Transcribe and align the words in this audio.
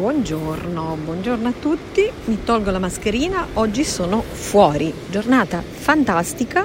Buongiorno, 0.00 0.96
buongiorno 1.04 1.48
a 1.48 1.52
tutti, 1.60 2.10
mi 2.24 2.38
tolgo 2.42 2.70
la 2.70 2.78
mascherina, 2.78 3.48
oggi 3.52 3.84
sono 3.84 4.22
fuori, 4.22 4.90
giornata 5.10 5.62
fantastica, 5.62 6.64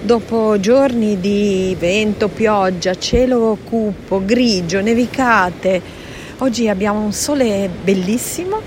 dopo 0.00 0.60
giorni 0.60 1.18
di 1.18 1.74
vento, 1.76 2.28
pioggia, 2.28 2.94
cielo 2.94 3.58
cupo, 3.64 4.24
grigio, 4.24 4.80
nevicate, 4.80 5.82
oggi 6.38 6.68
abbiamo 6.68 7.00
un 7.00 7.12
sole 7.12 7.68
bellissimo, 7.82 8.60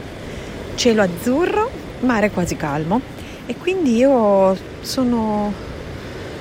cielo 0.76 1.04
azzurro, 1.04 1.70
mare 2.02 2.30
quasi 2.32 2.58
calmo. 2.58 3.00
E 3.46 3.56
quindi 3.56 3.96
io 3.96 4.54
sono, 4.82 5.54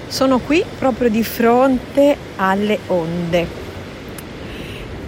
sono 0.08 0.40
qui 0.40 0.64
proprio 0.80 1.08
di 1.08 1.22
fronte 1.22 2.16
alle 2.34 2.80
onde 2.88 3.65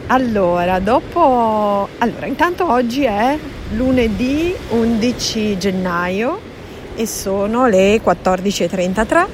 allora, 0.09 0.79
dopo... 0.79 1.89
Allora, 1.99 2.27
intanto 2.27 2.71
oggi 2.71 3.05
è 3.05 3.39
lunedì 3.75 4.55
11 4.71 5.59
gennaio 5.59 6.41
e 6.95 7.07
sono 7.07 7.67
le 7.67 8.01
14.33. 8.03 9.27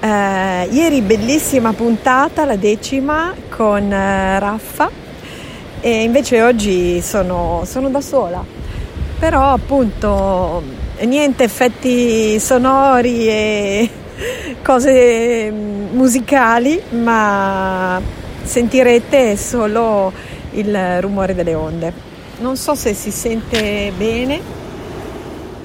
Eh, 0.00 0.68
ieri 0.70 1.00
bellissima 1.00 1.72
puntata, 1.72 2.44
la 2.44 2.56
decima, 2.56 3.34
con 3.48 3.92
eh, 3.92 4.38
Raffa 4.38 4.90
e 5.80 6.02
invece 6.02 6.42
oggi 6.42 7.00
sono, 7.00 7.62
sono 7.64 7.88
da 7.90 8.00
sola. 8.00 8.44
Però 9.18 9.52
appunto 9.52 10.62
niente 11.00 11.44
effetti 11.44 12.38
sonori 12.38 13.28
e 13.28 13.90
cose 14.62 15.50
mm, 15.50 15.96
musicali, 15.96 16.80
ma 16.90 18.00
sentirete 18.48 19.36
solo 19.36 20.10
il 20.52 21.00
rumore 21.00 21.34
delle 21.34 21.54
onde. 21.54 21.92
Non 22.40 22.56
so 22.56 22.74
se 22.74 22.94
si 22.94 23.10
sente 23.10 23.92
bene, 23.96 24.40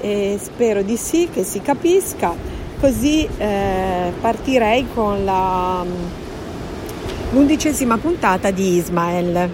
e 0.00 0.38
spero 0.40 0.82
di 0.82 0.96
sì, 0.96 1.28
che 1.32 1.44
si 1.44 1.62
capisca, 1.62 2.34
così 2.78 3.26
eh, 3.38 4.12
partirei 4.20 4.86
con 4.92 5.24
la, 5.24 5.84
l'undicesima 7.30 7.96
puntata 7.96 8.50
di 8.50 8.76
Ismael, 8.76 9.48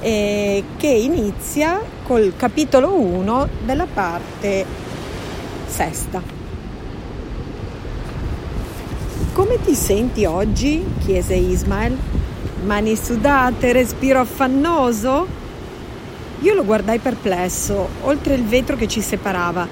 eh, 0.00 0.64
che 0.76 0.86
inizia 0.88 1.80
col 2.02 2.34
capitolo 2.36 2.92
1 2.92 3.48
della 3.64 3.86
parte 3.92 4.66
sesta. 5.66 6.20
Come 9.32 9.60
ti 9.64 9.74
senti 9.74 10.26
oggi? 10.26 10.84
chiese 11.04 11.34
Ismael 11.34 11.96
mani 12.64 12.96
sudate, 12.96 13.72
respiro 13.72 14.20
affannoso? 14.20 15.26
Io 16.40 16.54
lo 16.54 16.64
guardai 16.64 16.98
perplesso, 16.98 17.88
oltre 18.02 18.34
il 18.34 18.44
vetro 18.44 18.76
che 18.76 18.88
ci 18.88 19.00
separava. 19.00 19.66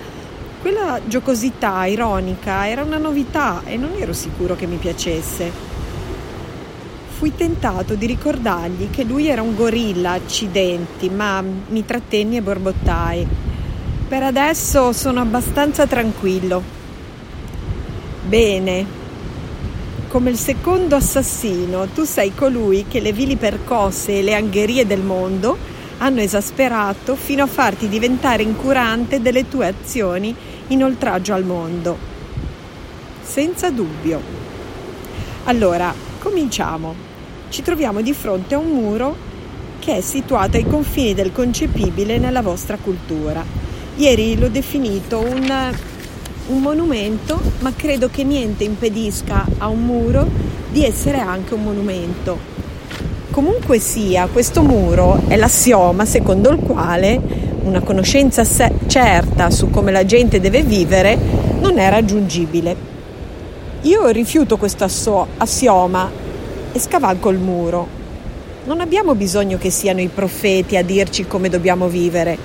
Quella 0.61 1.01
giocosità 1.05 1.85
ironica 1.87 2.69
era 2.69 2.83
una 2.83 2.99
novità 2.99 3.63
e 3.65 3.77
non 3.77 3.93
ero 3.99 4.13
sicuro 4.13 4.55
che 4.55 4.67
mi 4.67 4.77
piacesse. 4.77 5.51
Fui 7.19 7.35
tentato 7.35 7.95
di 7.95 8.07
ricordargli 8.07 8.91
che 8.91 9.05
lui 9.05 9.29
era 9.29 9.43
un 9.43 9.55
gorilla, 9.55 10.13
accidenti, 10.13 11.09
ma 11.09 11.43
mi 11.43 11.85
trattenni 11.85 12.37
e 12.37 12.43
borbottai. 12.43 13.27
Per 14.09 14.23
adesso 14.23 14.93
sono 14.93 15.21
abbastanza 15.21 15.87
tranquillo. 15.87 16.63
Bene, 18.25 19.01
come 20.13 20.29
il 20.29 20.37
secondo 20.37 20.95
assassino, 20.95 21.87
tu 21.87 22.05
sei 22.05 22.35
colui 22.35 22.85
che 22.87 23.01
le 23.01 23.15
vili 23.15 23.37
percosse 23.37 24.19
e 24.19 24.23
le 24.23 24.35
angherie 24.35 24.87
del 24.87 25.01
mondo 25.01 25.57
hanno 25.97 26.21
esasperato 26.21 27.17
fino 27.17 27.45
a 27.45 27.47
farti 27.47 27.89
diventare 27.89 28.43
incurante 28.43 29.23
delle 29.23 29.49
tue 29.49 29.69
azioni 29.69 30.37
in 30.67 30.85
oltraggio 30.85 31.33
al 31.33 31.47
mondo. 31.47 31.97
Senza 33.23 33.71
dubbio. 33.71 34.21
Allora, 35.45 35.95
cominciamo. 36.19 36.95
Ci 37.49 37.63
troviamo 37.63 38.03
di 38.03 38.13
fronte 38.13 38.55
a 38.55 38.59
un 38.59 38.69
muro 38.69 39.17
che 39.79 39.97
è 39.97 40.01
situato 40.03 40.59
ai 40.59 40.67
confini 40.67 41.15
del 41.15 41.33
concepibile 41.33 42.19
nella 42.19 42.43
vostra 42.43 42.77
cultura. 42.77 43.43
Ieri 43.97 44.39
l'ho 44.39 44.49
definito 44.49 45.21
un 45.21 45.73
un 46.47 46.61
monumento, 46.61 47.41
ma 47.61 47.73
credo 47.75 48.09
che 48.09 48.25
niente 48.25 48.65
impedisca 48.65 49.47
a 49.59 49.69
un 49.69 49.85
muro 49.85 50.29
di 50.71 50.85
essere 50.85 51.19
anche 51.19 51.55
un 51.55 51.63
monumento. 51.63 52.51
Comunque 53.31 53.79
sia, 53.79 54.29
questo 54.31 54.63
muro 54.63 55.23
è 55.29 55.37
l'assioma 55.37 56.05
secondo 56.05 56.51
il 56.51 56.59
quale 56.59 57.21
una 57.63 57.81
conoscenza 57.81 58.45
certa 58.87 59.51
su 59.51 59.71
come 59.71 59.93
la 59.93 60.05
gente 60.05 60.41
deve 60.41 60.63
vivere 60.63 61.17
non 61.61 61.79
è 61.79 61.89
raggiungibile. 61.89 62.91
Io 63.83 64.09
rifiuto 64.09 64.57
questo 64.57 64.85
assioma 65.39 66.11
e 66.73 66.79
scavalco 66.79 67.31
il 67.31 67.39
muro. 67.39 68.01
Non 68.65 68.81
abbiamo 68.81 69.15
bisogno 69.15 69.59
che 69.59 69.71
siano 69.71 70.01
i 70.01 70.09
profeti 70.09 70.77
a 70.77 70.85
dirci 70.85 71.27
come 71.27 71.49
dobbiamo 71.49 71.89
vivere 71.89 72.37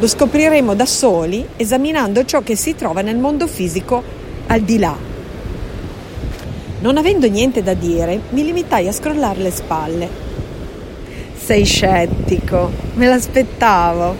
lo 0.00 0.06
scopriremo 0.06 0.74
da 0.74 0.86
soli 0.86 1.46
esaminando 1.56 2.24
ciò 2.24 2.42
che 2.42 2.54
si 2.54 2.76
trova 2.76 3.00
nel 3.00 3.16
mondo 3.16 3.46
fisico 3.48 4.02
al 4.46 4.60
di 4.60 4.78
là. 4.78 4.96
Non 6.80 6.96
avendo 6.96 7.28
niente 7.28 7.62
da 7.62 7.74
dire, 7.74 8.20
mi 8.30 8.44
limitai 8.44 8.86
a 8.86 8.92
scrollare 8.92 9.40
le 9.40 9.50
spalle. 9.50 10.08
Sei 11.36 11.64
scettico, 11.64 12.70
me 12.94 13.06
l'aspettavo. 13.08 14.14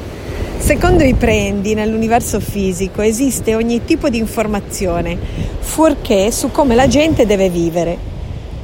Secondo 0.59 1.05
i 1.05 1.15
prendi, 1.15 1.75
nell'universo 1.75 2.41
fisico 2.41 3.01
esiste 3.01 3.55
ogni 3.55 3.85
tipo 3.85 4.09
di 4.09 4.19
informazione, 4.19 5.17
fuorché 5.61 6.33
su 6.33 6.51
come 6.51 6.75
la 6.75 6.89
gente 6.89 7.27
deve 7.27 7.49
vivere. 7.49 7.97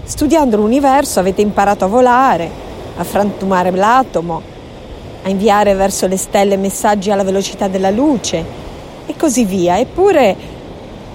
Studiando 0.03 0.57
l'universo 0.57 1.21
avete 1.21 1.41
imparato 1.41 1.85
a 1.85 1.89
volare, 1.89 2.51
a 2.97 3.05
frantumare 3.05 3.71
l'atomo, 3.71 4.43
a 5.25 5.31
inviare 5.31 5.75
verso 5.75 6.07
le 6.07 6.19
stelle 6.19 6.57
messaggi 6.57 7.11
alla 7.11 7.25
velocità 7.25 7.67
della 7.67 7.91
luce 7.91 8.45
e 9.07 9.15
così 9.17 9.45
via. 9.45 9.79
Eppure, 9.79 10.37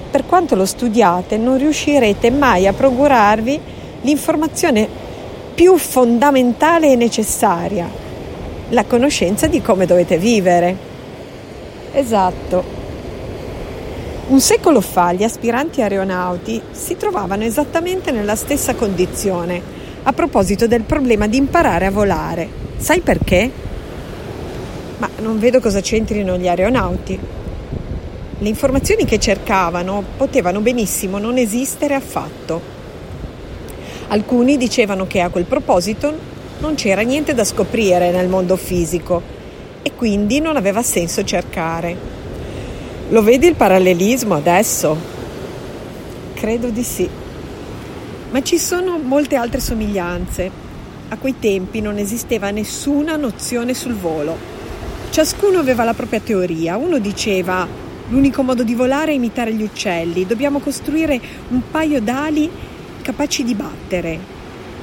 per 0.09 0.25
quanto 0.25 0.56
lo 0.56 0.66
studiate, 0.66 1.38
non 1.38 1.58
riuscirete 1.58 2.31
mai 2.31 2.66
a 2.68 2.74
procurarvi 2.74 3.59
l'informazione 4.02 4.88
più 5.53 5.78
fondamentale 5.78 6.92
e 6.92 6.96
necessaria, 6.96 7.88
la 8.69 8.86
conoscenza 8.86 9.46
di 9.48 9.62
come 9.62 9.86
dovete 9.86 10.18
vivere. 10.18 10.75
Esatto. 11.94 12.78
Un 14.30 14.40
secolo 14.40 14.80
fa 14.80 15.12
gli 15.12 15.24
aspiranti 15.24 15.81
aeronauti 15.81 16.62
si 16.72 16.96
trovavano 16.96 17.44
esattamente 17.44 18.12
nella 18.12 18.36
stessa 18.36 18.75
condizione 18.75 19.62
a 20.03 20.14
proposito 20.14 20.66
del 20.66 20.84
problema 20.84 21.28
di 21.28 21.38
imparare 21.38 21.88
a 21.88 21.92
volare. 21.92 22.48
Sai 22.78 23.02
perché? 23.02 23.68
Non 25.19 25.40
vedo 25.40 25.59
cosa 25.59 25.81
c'entrino 25.81 26.38
gli 26.38 26.47
aeronauti. 26.47 27.19
Le 28.41 28.47
informazioni 28.47 29.06
che 29.06 29.19
cercavano 29.19 30.03
potevano 30.16 30.62
benissimo 30.62 31.18
non 31.18 31.38
esistere 31.38 31.94
affatto. 31.94 32.62
Alcuni 34.07 34.57
dicevano 34.57 35.06
che 35.07 35.19
a 35.19 35.30
quel 35.30 35.44
proposito 35.44 36.18
non 36.59 36.75
c'era 36.75 37.02
niente 37.02 37.34
da 37.34 37.44
scoprire 37.44 38.12
nel 38.12 38.28
mondo 38.30 38.56
fisico 38.56 39.22
e 39.81 39.94
quindi 39.94 40.40
non 40.40 40.56
aveva 40.56 40.81
senso 40.81 41.24
cercare. 41.24 42.18
Lo 43.10 43.22
vedi 43.22 43.48
il 43.48 43.56
parallelismo 43.56 44.36
adesso? 44.36 44.98
Credo 46.33 46.69
di 46.69 46.83
sì. 46.83 47.10
Ma 48.31 48.42
ci 48.42 48.57
sono 48.57 48.98
molte 48.98 49.36
altre 49.36 49.60
somiglianze. 49.60 50.68
A 51.10 51.18
quei 51.18 51.36
tempi 51.39 51.81
non 51.81 51.98
esisteva 51.98 52.51
nessuna 52.51 53.15
nozione 53.15 53.74
sul 53.74 53.95
volo 53.95 54.49
Ciascuno 55.19 55.60
aveva 55.60 55.83
la 55.83 55.94
propria 55.94 56.21
teoria. 56.21 56.77
Uno 56.77 56.98
diceva 56.98 57.68
l'unico 58.07 58.42
modo 58.42 58.63
di 58.63 58.74
volare 58.74 59.12
è 59.12 59.16
imitare 59.16 59.54
gli 59.54 59.63
uccelli, 59.63 60.25
dobbiamo 60.25 60.60
costruire 60.60 61.19
un 61.50 61.60
paio 61.69 62.00
d'ali 62.00 62.50
capaci 63.01 63.44
di 63.44 63.54
battere. 63.54 64.18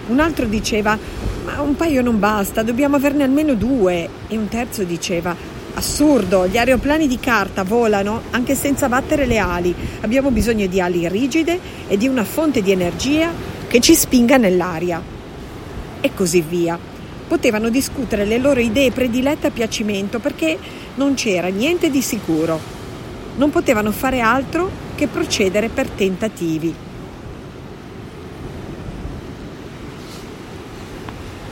Un 0.08 0.20
altro 0.20 0.44
diceva 0.44 0.98
ma 1.46 1.62
un 1.62 1.74
paio 1.74 2.02
non 2.02 2.18
basta, 2.18 2.62
dobbiamo 2.62 2.96
averne 2.96 3.22
almeno 3.22 3.54
due. 3.54 4.06
E 4.28 4.36
un 4.36 4.46
terzo 4.48 4.82
diceva 4.82 5.34
assurdo, 5.72 6.46
gli 6.46 6.58
aeroplani 6.58 7.06
di 7.08 7.18
carta 7.18 7.62
volano 7.62 8.24
anche 8.32 8.54
senza 8.54 8.90
battere 8.90 9.24
le 9.24 9.38
ali, 9.38 9.74
abbiamo 10.02 10.30
bisogno 10.30 10.66
di 10.66 10.82
ali 10.82 11.08
rigide 11.08 11.58
e 11.88 11.96
di 11.96 12.08
una 12.08 12.24
fonte 12.24 12.60
di 12.60 12.72
energia 12.72 13.32
che 13.66 13.80
ci 13.80 13.94
spinga 13.94 14.36
nell'aria. 14.36 15.00
E 15.98 16.10
così 16.12 16.42
via 16.42 16.95
potevano 17.26 17.68
discutere 17.68 18.24
le 18.24 18.38
loro 18.38 18.60
idee 18.60 18.92
predilette 18.92 19.48
a 19.48 19.50
piacimento 19.50 20.18
perché 20.18 20.58
non 20.94 21.14
c'era 21.14 21.48
niente 21.48 21.90
di 21.90 22.00
sicuro. 22.00 22.58
Non 23.36 23.50
potevano 23.50 23.90
fare 23.90 24.20
altro 24.20 24.70
che 24.94 25.08
procedere 25.08 25.68
per 25.68 25.88
tentativi. 25.90 26.74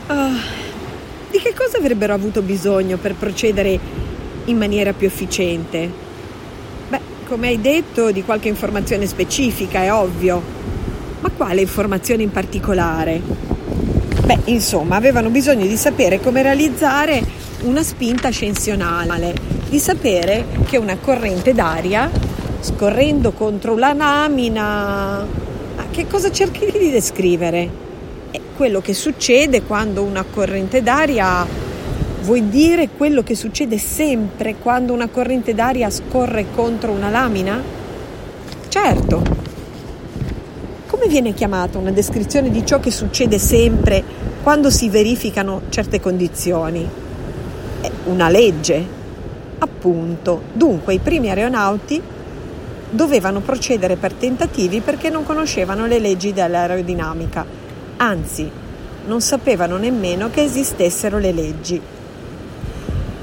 Uh, 0.07 0.37
di 1.31 1.39
che 1.39 1.55
cosa 1.55 1.79
avrebbero 1.79 2.15
avuto 2.15 2.43
bisogno 2.43 2.97
per 2.97 3.15
procedere 3.15 3.79
in 4.45 4.57
maniera 4.57 4.93
più 4.93 5.07
efficiente? 5.07 5.91
Beh, 6.89 7.01
come 7.27 7.49
hai 7.49 7.61
detto, 7.61 8.11
di 8.11 8.23
qualche 8.23 8.49
informazione 8.49 9.07
specifica, 9.07 9.83
è 9.83 9.93
ovvio. 9.93 10.43
Ma 11.21 11.31
quale 11.31 11.63
informazione 11.63 12.23
in 12.23 12.31
particolare? 12.31 13.54
Beh, 14.25 14.39
insomma, 14.47 14.97
avevano 14.97 15.29
bisogno 15.29 15.67
di 15.67 15.77
sapere 15.77 16.19
come 16.19 16.41
realizzare 16.41 17.23
una 17.65 17.83
spinta 17.83 18.29
ascensionale, 18.29 19.35
di 19.69 19.79
sapere 19.79 20.47
che 20.65 20.79
una 20.79 20.97
corrente 20.97 21.53
d'aria, 21.53 22.11
scorrendo 22.61 23.33
contro 23.33 23.77
la 23.77 23.93
lamina, 23.93 25.27
che 25.95 26.09
cosa 26.09 26.33
cerchi 26.33 26.73
di 26.77 26.91
descrivere? 26.91 27.71
È 28.33 28.41
quello 28.57 28.81
che 28.81 28.95
succede 28.95 29.63
quando 29.63 30.03
una 30.03 30.25
corrente 30.25 30.83
d'aria, 30.83 31.47
vuoi 32.23 32.49
dire 32.49 32.89
quello 32.97 33.23
che 33.23 33.37
succede 33.37 33.79
sempre 33.79 34.57
quando 34.57 34.93
una 34.93 35.07
corrente 35.07 35.55
d'aria 35.55 35.91
scorre 35.91 36.47
contro 36.53 36.91
una 36.91 37.11
lamina? 37.11 37.63
Certo, 38.69 39.23
come 41.05 41.17
viene 41.21 41.35
chiamata 41.35 41.77
una 41.77 41.91
descrizione 41.91 42.51
di 42.51 42.65
ciò 42.65 42.81
che 42.81 42.91
succede 42.91 43.39
sempre 43.39 44.03
quando 44.43 44.71
si 44.71 44.89
verificano 44.89 45.61
certe 45.69 46.01
condizioni? 46.01 46.89
È 47.83 47.91
una 48.05 48.31
legge, 48.31 48.83
appunto. 49.59 50.45
Dunque 50.55 50.95
i 50.95 51.01
primi 51.01 51.29
aeronauti 51.29 52.01
dovevano 52.89 53.41
procedere 53.41 53.97
per 53.97 54.15
tentativi 54.15 54.81
perché 54.81 55.11
non 55.11 55.25
conoscevano 55.25 55.85
le 55.85 55.99
leggi 55.99 56.33
dell'aerodinamica, 56.33 57.45
anzi 57.99 58.51
non 59.05 59.21
sapevano 59.21 59.77
nemmeno 59.77 60.31
che 60.31 60.43
esistessero 60.43 61.19
le 61.19 61.33
leggi. 61.33 61.79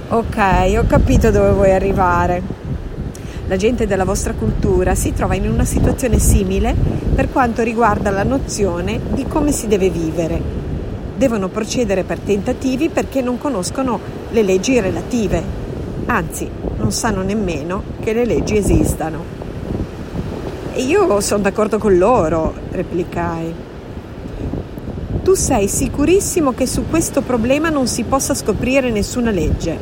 Ok, 0.09 0.37
ho 0.77 0.85
capito 0.85 1.31
dove 1.31 1.49
vuoi 1.49 1.71
arrivare 1.71 2.43
la 3.51 3.57
gente 3.57 3.86
della 3.86 4.06
vostra 4.06 4.31
cultura 4.31 4.95
si 4.95 5.12
trova 5.12 5.36
in 5.36 5.45
una 5.45 5.65
situazione 5.65 6.19
simile 6.19 6.74
per 7.13 7.30
quanto 7.30 7.63
riguarda 7.63 8.09
la 8.09 8.24
nozione 8.24 8.98
di 9.12 9.25
come 9.25 9.51
si 9.51 9.68
deve 9.68 9.89
vivere. 9.89 10.42
Devono 11.18 11.50
procedere 11.50 12.06
per 12.06 12.19
tentativi 12.19 12.88
perché 12.88 13.21
non 13.21 13.38
conoscono 13.38 14.00
le 14.30 14.42
leggi 14.44 14.80
relative, 14.80 15.44
anzi 16.06 16.50
non 16.77 16.94
sanno 16.94 17.24
nemmeno 17.24 17.83
che 18.00 18.13
le 18.13 18.24
leggi 18.24 18.56
esistano. 18.56 19.21
E 20.71 20.83
io 20.83 21.19
sono 21.19 21.42
d'accordo 21.42 21.77
con 21.77 21.98
loro, 21.98 22.53
replicai. 22.71 23.53
Tu 25.24 25.33
sei 25.33 25.68
sicurissimo 25.68 26.53
che 26.53 26.65
su 26.65 26.86
questo 26.89 27.19
problema 27.19 27.68
non 27.68 27.86
si 27.88 28.03
possa 28.03 28.33
scoprire 28.33 28.89
nessuna 28.92 29.30
legge? 29.30 29.77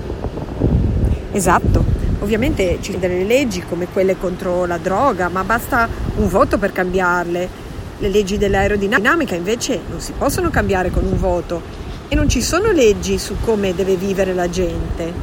Esatto, 1.31 1.88
Ovviamente 2.21 2.79
ci 2.81 2.91
sono 2.91 3.07
delle 3.07 3.23
leggi 3.23 3.61
come 3.61 3.87
quelle 3.87 4.17
contro 4.17 4.65
la 4.65 4.77
droga, 4.77 5.29
ma 5.29 5.43
basta 5.43 5.87
un 6.17 6.27
voto 6.27 6.57
per 6.57 6.73
cambiarle. 6.73 7.67
Le 7.97 8.09
leggi 8.09 8.37
dell'aerodinamica 8.37 9.35
invece 9.35 9.79
non 9.89 10.01
si 10.01 10.13
possono 10.17 10.49
cambiare 10.49 10.89
con 10.89 11.05
un 11.05 11.17
voto 11.17 11.61
e 12.09 12.15
non 12.15 12.27
ci 12.27 12.41
sono 12.41 12.71
leggi 12.71 13.17
su 13.17 13.35
come 13.39 13.73
deve 13.73 13.95
vivere 13.95 14.33
la 14.33 14.49
gente. 14.49 15.13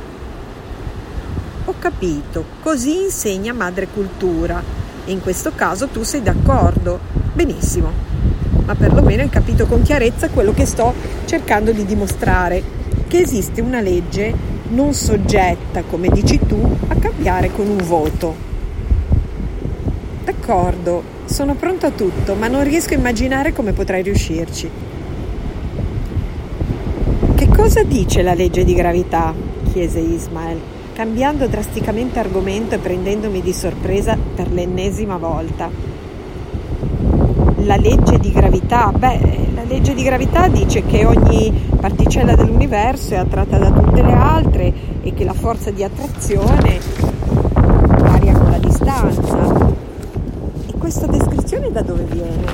Ho 1.67 1.75
capito, 1.79 2.45
così 2.63 3.03
insegna 3.03 3.53
madre 3.53 3.89
cultura 3.89 4.63
e 5.05 5.11
in 5.11 5.21
questo 5.21 5.53
caso 5.55 5.89
tu 5.89 6.03
sei 6.03 6.23
d'accordo. 6.23 6.99
Benissimo, 7.33 7.91
ma 8.65 8.75
perlomeno 8.75 9.23
hai 9.23 9.29
capito 9.29 9.67
con 9.67 9.83
chiarezza 9.83 10.31
quello 10.31 10.53
che 10.53 10.65
sto 10.65 10.95
cercando 11.27 11.73
di 11.73 11.85
dimostrare, 11.85 12.63
che 13.07 13.21
esiste 13.21 13.61
una 13.61 13.81
legge 13.81 14.56
non 14.71 14.93
soggetta, 14.93 15.83
come 15.83 16.09
dici 16.09 16.39
tu, 16.39 16.59
a 16.89 16.95
cambiare 16.97 17.51
con 17.53 17.69
un 17.69 17.81
voto. 17.85 18.35
D'accordo, 20.25 21.03
sono 21.27 21.55
pronto 21.55 21.87
a 21.87 21.91
tutto, 21.91 22.35
ma 22.35 22.49
non 22.49 22.65
riesco 22.65 22.95
a 22.95 22.97
immaginare 22.97 23.53
come 23.53 23.73
potrai 23.73 24.03
riuscirci. 24.03 24.71
Che 27.35 27.49
cosa 27.49 27.83
dice 27.83 28.23
la 28.23 28.35
legge 28.35 28.65
di 28.65 28.75
gravità? 28.75 29.35
chiese 29.73 29.99
Ismael, 29.99 30.59
cambiando 30.95 31.47
drasticamente 31.47 32.19
argomento 32.19 32.75
e 32.75 32.79
prendendomi 32.79 33.43
di 33.43 33.53
sorpresa 33.53 34.17
per 34.35 34.51
l'ennesima 34.51 35.19
volta. 35.19 35.96
La 37.67 37.77
legge 37.77 38.21
di 38.21 38.31
gravità? 38.31 38.93
Beh, 38.97 39.49
la 39.53 39.65
legge 39.65 39.93
di 39.93 40.05
gravità 40.05 40.47
dice 40.47 40.87
che 40.87 41.05
ogni 41.05 41.53
particella 41.81 42.37
dell'universo 42.37 43.15
è 43.15 43.17
attratta 43.17 43.59
da 43.59 43.73
tutte 43.73 44.03
le 44.03 44.13
altre 44.13 44.73
e 45.03 45.13
che 45.13 45.25
la 45.25 45.33
forza 45.33 45.73
di 45.73 45.83
attrazione 45.83 46.79
varia 47.99 48.35
con 48.35 48.51
la 48.53 48.59
distanza. 48.59 49.37
E 50.69 50.79
questa 50.79 51.07
descrizione 51.07 51.73
da 51.73 51.83
dove 51.83 52.05
viene? 52.05 52.45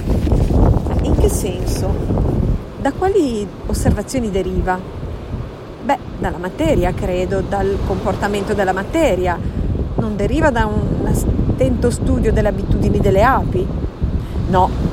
In 1.03 1.15
che 1.19 1.29
senso? 1.29 1.95
Da 2.81 2.93
quali 2.93 3.47
osservazioni 3.67 4.31
deriva? 4.31 4.81
Beh, 5.85 5.99
dalla 6.21 6.39
materia, 6.39 6.91
credo, 6.95 7.43
dal 7.47 7.77
comportamento 7.87 8.55
della 8.55 8.73
materia. 8.73 9.39
Non 9.97 10.17
deriva 10.17 10.49
da 10.49 10.65
un 10.65 11.05
attento 11.05 11.91
studio 11.91 12.33
delle 12.33 12.49
abitudini 12.49 12.99
delle 12.99 13.23
api? 13.23 13.67
No, 14.49 14.92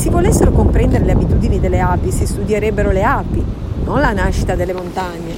si 0.00 0.08
volessero 0.08 0.50
comprendere 0.50 1.04
le 1.04 1.12
abitudini 1.12 1.60
delle 1.60 1.78
api, 1.78 2.10
si 2.10 2.24
studierebbero 2.24 2.90
le 2.90 3.04
api, 3.04 3.44
non 3.84 4.00
la 4.00 4.12
nascita 4.12 4.54
delle 4.54 4.72
montagne. 4.72 5.34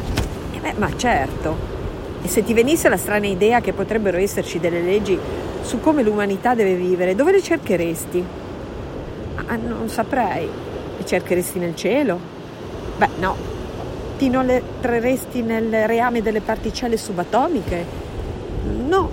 Eh 0.53 0.61
beh, 0.61 0.75
ma 0.77 0.89
certo. 0.97 1.57
E 2.23 2.29
se 2.29 2.45
ti 2.45 2.55
venisse 2.55 2.89
la 2.89 2.97
strana 2.97 3.27
idea 3.27 3.61
che 3.61 3.73
potrebbero 3.73 4.19
esserci 4.19 4.61
delle 4.61 4.81
leggi 4.81 5.19
su 5.63 5.81
come 5.81 6.05
l'umanità 6.05 6.55
deve 6.55 6.77
vivere, 6.77 7.17
dove 7.17 7.33
le 7.33 7.43
cercheresti? 7.43 8.25
Ah, 9.47 9.57
non 9.57 9.89
saprei. 9.89 10.49
Le 10.97 11.05
cercheresti 11.05 11.59
nel 11.59 11.75
cielo? 11.75 12.21
Beh, 12.99 13.09
no. 13.19 13.35
Ti 14.17 14.27
inoltreresti 14.27 15.43
nel 15.43 15.89
reame 15.89 16.23
delle 16.23 16.41
particelle 16.41 16.97
subatomiche? 16.97 17.85
No. 18.87 19.11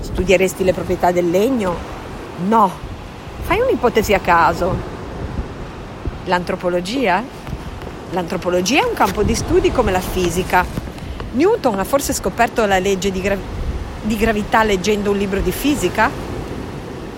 Studieresti 0.00 0.64
le 0.64 0.72
proprietà 0.72 1.12
del 1.12 1.28
legno? 1.28 1.74
No. 2.48 2.87
Fai 3.48 3.60
un'ipotesi 3.60 4.12
a 4.12 4.20
caso. 4.20 4.76
L'antropologia? 6.26 7.24
L'antropologia 8.10 8.82
è 8.82 8.84
un 8.84 8.92
campo 8.92 9.22
di 9.22 9.34
studi 9.34 9.72
come 9.72 9.90
la 9.90 10.02
fisica. 10.02 10.66
Newton 11.32 11.78
ha 11.78 11.84
forse 11.84 12.12
scoperto 12.12 12.66
la 12.66 12.78
legge 12.78 13.10
di, 13.10 13.22
gra- 13.22 13.38
di 14.02 14.16
gravità 14.18 14.64
leggendo 14.64 15.12
un 15.12 15.16
libro 15.16 15.40
di 15.40 15.50
fisica? 15.50 16.10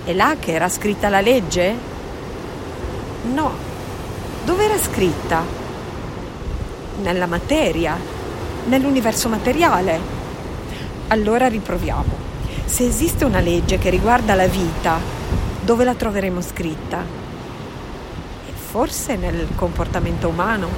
È 0.04 0.12
là 0.12 0.36
che 0.38 0.52
era 0.52 0.68
scritta 0.68 1.08
la 1.08 1.20
legge? 1.20 1.74
No. 3.34 3.52
Dove 4.44 4.64
era 4.66 4.78
scritta? 4.78 5.42
Nella 7.02 7.26
materia, 7.26 7.98
nell'universo 8.66 9.28
materiale. 9.28 9.98
Allora 11.08 11.48
riproviamo. 11.48 12.28
Se 12.66 12.86
esiste 12.86 13.24
una 13.24 13.40
legge 13.40 13.78
che 13.78 13.90
riguarda 13.90 14.36
la 14.36 14.46
vita, 14.46 15.18
dove 15.62 15.84
la 15.84 15.94
troveremo 15.94 16.40
scritta? 16.40 17.04
E 18.46 18.52
forse 18.52 19.16
nel 19.16 19.48
comportamento 19.54 20.28
umano? 20.28 20.68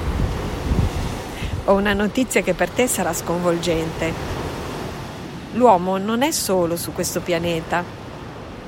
Ho 1.67 1.75
una 1.75 1.93
notizia 1.93 2.43
che 2.43 2.55
per 2.55 2.71
te 2.71 2.87
sarà 2.89 3.13
sconvolgente. 3.13 4.13
L'uomo 5.53 5.99
non 5.99 6.23
è 6.23 6.33
solo 6.33 6.77
su 6.77 6.93
questo 6.93 7.21
pianeta, 7.21 7.85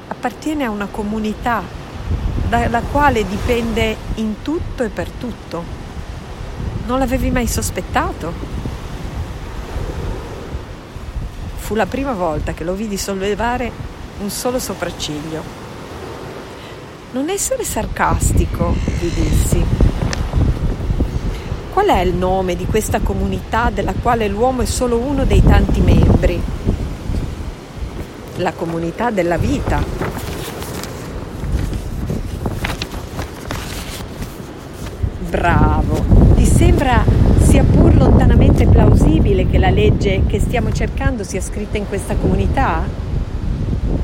appartiene 0.08 0.64
a 0.64 0.70
una 0.70 0.86
comunità 0.86 1.62
dalla 2.48 2.82
quale 2.82 3.26
dipende 3.26 3.96
in 4.16 4.42
tutto 4.42 4.84
e 4.84 4.88
per 4.90 5.10
tutto. 5.10 5.64
Non 6.86 6.98
l'avevi 6.98 7.30
mai 7.30 7.48
sospettato? 7.48 8.32
Fu 11.56 11.74
la 11.74 11.86
prima 11.86 12.12
volta 12.12 12.52
che 12.52 12.62
lo 12.62 12.74
vidi 12.74 12.98
sollevare 12.98 13.72
un 14.20 14.30
solo 14.30 14.58
sopracciglio. 14.58 15.63
Non 17.14 17.28
essere 17.28 17.62
sarcastico, 17.62 18.74
gli 18.98 19.06
dissi. 19.06 19.64
Qual 21.72 21.86
è 21.86 22.00
il 22.00 22.12
nome 22.12 22.56
di 22.56 22.66
questa 22.66 22.98
comunità 22.98 23.70
della 23.70 23.92
quale 23.92 24.26
l'uomo 24.26 24.62
è 24.62 24.64
solo 24.64 24.98
uno 24.98 25.24
dei 25.24 25.40
tanti 25.40 25.80
membri? 25.80 26.42
La 28.38 28.52
comunità 28.52 29.12
della 29.12 29.36
vita. 29.36 29.80
Bravo. 35.28 36.04
Ti 36.34 36.44
sembra 36.44 37.04
sia 37.42 37.62
pur 37.62 37.94
lontanamente 37.94 38.66
plausibile 38.66 39.48
che 39.48 39.58
la 39.58 39.70
legge 39.70 40.24
che 40.26 40.40
stiamo 40.40 40.72
cercando 40.72 41.22
sia 41.22 41.40
scritta 41.40 41.78
in 41.78 41.86
questa 41.86 42.16
comunità? 42.16 42.82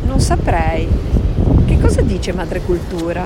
Non 0.05 0.21
saprei. 0.21 1.20
Che 1.71 1.79
cosa 1.79 2.01
dice 2.01 2.33
Madre 2.33 2.63
Cultura? 2.63 3.25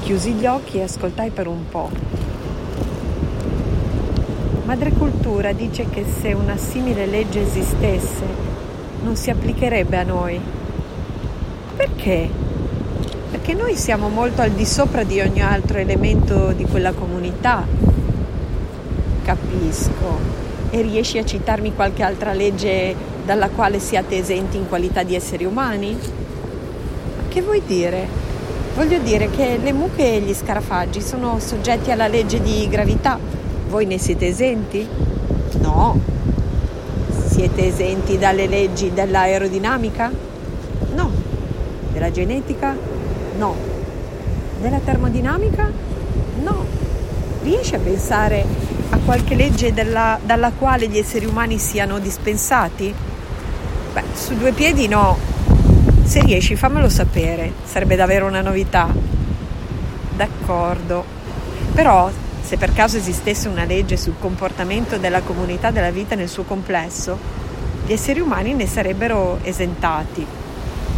Chiusi 0.00 0.32
gli 0.32 0.46
occhi 0.46 0.78
e 0.78 0.84
ascoltai 0.84 1.28
per 1.28 1.46
un 1.46 1.68
po'. 1.68 1.90
Madre 4.64 4.92
Cultura 4.92 5.52
dice 5.52 5.90
che 5.90 6.06
se 6.06 6.32
una 6.32 6.56
simile 6.56 7.04
legge 7.04 7.42
esistesse 7.42 8.24
non 9.02 9.14
si 9.14 9.28
applicherebbe 9.28 9.98
a 9.98 10.04
noi. 10.04 10.40
Perché? 11.76 12.30
Perché 13.30 13.52
noi 13.52 13.76
siamo 13.76 14.08
molto 14.08 14.40
al 14.40 14.52
di 14.52 14.64
sopra 14.64 15.04
di 15.04 15.20
ogni 15.20 15.42
altro 15.42 15.76
elemento 15.76 16.52
di 16.52 16.64
quella 16.64 16.92
comunità. 16.92 17.66
Capisco. 19.22 20.18
E 20.70 20.80
riesci 20.80 21.18
a 21.18 21.26
citarmi 21.26 21.74
qualche 21.74 22.02
altra 22.02 22.32
legge 22.32 22.96
dalla 23.22 23.50
quale 23.50 23.80
siate 23.80 24.16
esenti 24.16 24.56
in 24.56 24.66
qualità 24.66 25.02
di 25.02 25.14
esseri 25.14 25.44
umani? 25.44 26.24
Che 27.36 27.42
vuoi 27.42 27.60
dire? 27.66 28.08
Voglio 28.76 28.98
dire 28.98 29.28
che 29.28 29.58
le 29.62 29.74
mucche 29.74 30.14
e 30.14 30.20
gli 30.20 30.32
scarafaggi 30.32 31.02
sono 31.02 31.38
soggetti 31.38 31.90
alla 31.90 32.06
legge 32.06 32.40
di 32.40 32.66
gravità. 32.66 33.18
Voi 33.68 33.84
ne 33.84 33.98
siete 33.98 34.26
esenti? 34.26 34.88
No. 35.58 36.00
Siete 37.28 37.66
esenti 37.66 38.16
dalle 38.16 38.46
leggi 38.46 38.90
dell'aerodinamica? 38.90 40.10
No. 40.94 41.10
Della 41.92 42.10
genetica? 42.10 42.74
No. 43.36 43.54
Della 44.58 44.78
termodinamica? 44.82 45.70
No. 46.42 46.64
Riesci 47.42 47.74
a 47.74 47.80
pensare 47.80 48.46
a 48.88 48.98
qualche 49.04 49.34
legge 49.34 49.74
della, 49.74 50.18
dalla 50.24 50.52
quale 50.52 50.88
gli 50.88 50.96
esseri 50.96 51.26
umani 51.26 51.58
siano 51.58 51.98
dispensati? 51.98 52.94
Beh, 53.92 54.04
su 54.14 54.34
due 54.36 54.52
piedi 54.52 54.88
no, 54.88 55.34
se 56.06 56.20
riesci 56.20 56.54
fammelo 56.54 56.88
sapere, 56.88 57.52
sarebbe 57.64 57.96
davvero 57.96 58.26
una 58.26 58.40
novità. 58.40 58.88
D'accordo. 60.14 61.04
Però 61.74 62.08
se 62.40 62.56
per 62.56 62.72
caso 62.72 62.96
esistesse 62.96 63.48
una 63.48 63.64
legge 63.64 63.96
sul 63.96 64.14
comportamento 64.18 64.98
della 64.98 65.20
comunità 65.20 65.72
della 65.72 65.90
vita 65.90 66.14
nel 66.14 66.28
suo 66.28 66.44
complesso, 66.44 67.18
gli 67.84 67.92
esseri 67.92 68.20
umani 68.20 68.54
ne 68.54 68.68
sarebbero 68.68 69.40
esentati. 69.42 70.24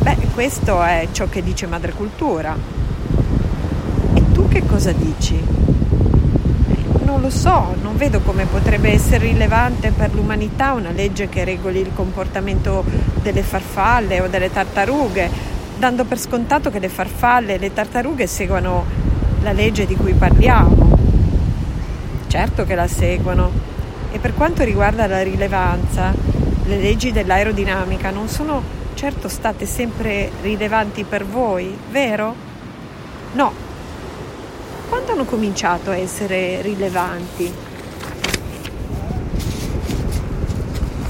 Beh, 0.00 0.16
questo 0.34 0.82
è 0.82 1.08
ciò 1.10 1.26
che 1.26 1.42
dice 1.42 1.66
Madre 1.66 1.92
Cultura. 1.92 2.54
E 4.12 4.32
tu 4.32 4.46
che 4.46 4.64
cosa 4.66 4.92
dici? 4.92 5.67
Non 7.08 7.22
lo 7.22 7.30
so, 7.30 7.74
non 7.80 7.96
vedo 7.96 8.20
come 8.20 8.44
potrebbe 8.44 8.92
essere 8.92 9.28
rilevante 9.28 9.92
per 9.92 10.12
l'umanità 10.12 10.74
una 10.74 10.90
legge 10.90 11.26
che 11.30 11.42
regoli 11.42 11.80
il 11.80 11.92
comportamento 11.94 12.84
delle 13.22 13.42
farfalle 13.42 14.20
o 14.20 14.28
delle 14.28 14.52
tartarughe, 14.52 15.30
dando 15.78 16.04
per 16.04 16.18
scontato 16.18 16.68
che 16.68 16.78
le 16.78 16.90
farfalle 16.90 17.54
e 17.54 17.58
le 17.58 17.72
tartarughe 17.72 18.26
seguano 18.26 18.84
la 19.40 19.52
legge 19.52 19.86
di 19.86 19.96
cui 19.96 20.12
parliamo. 20.12 20.98
Certo 22.26 22.64
che 22.64 22.74
la 22.74 22.86
seguono. 22.86 23.50
E 24.12 24.18
per 24.18 24.34
quanto 24.34 24.62
riguarda 24.62 25.06
la 25.06 25.22
rilevanza, 25.22 26.12
le 26.12 26.76
leggi 26.76 27.10
dell'aerodinamica 27.10 28.10
non 28.10 28.28
sono 28.28 28.62
certo 28.92 29.28
state 29.28 29.64
sempre 29.64 30.30
rilevanti 30.42 31.04
per 31.04 31.24
voi, 31.24 31.74
vero? 31.90 32.34
No, 33.32 33.67
quando 35.08 35.12
hanno 35.12 35.24
cominciato 35.24 35.90
a 35.90 35.96
essere 35.96 36.60
rilevanti? 36.60 37.50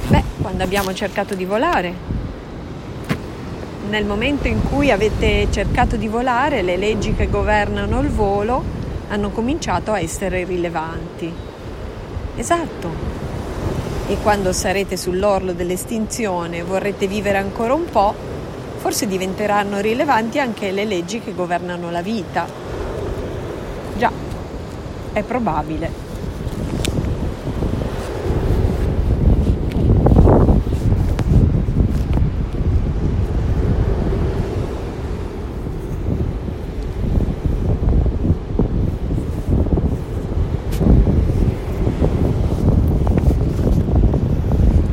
Beh, 0.06 0.22
quando 0.40 0.62
abbiamo 0.62 0.94
cercato 0.94 1.34
di 1.34 1.44
volare. 1.44 1.94
Nel 3.88 4.04
momento 4.04 4.46
in 4.46 4.62
cui 4.62 4.92
avete 4.92 5.48
cercato 5.50 5.96
di 5.96 6.06
volare, 6.06 6.62
le 6.62 6.76
leggi 6.76 7.14
che 7.14 7.28
governano 7.28 7.98
il 8.00 8.08
volo 8.08 8.62
hanno 9.08 9.30
cominciato 9.30 9.90
a 9.90 9.98
essere 9.98 10.44
rilevanti. 10.44 11.32
Esatto. 12.36 12.90
E 14.06 14.16
quando 14.22 14.52
sarete 14.52 14.96
sull'orlo 14.96 15.52
dell'estinzione 15.52 16.58
e 16.58 16.62
vorrete 16.62 17.08
vivere 17.08 17.38
ancora 17.38 17.74
un 17.74 17.86
po', 17.86 18.14
forse 18.76 19.08
diventeranno 19.08 19.80
rilevanti 19.80 20.38
anche 20.38 20.70
le 20.70 20.84
leggi 20.84 21.20
che 21.20 21.34
governano 21.34 21.90
la 21.90 22.02
vita 22.02 22.67
è 25.18 25.22
probabile. 25.22 26.06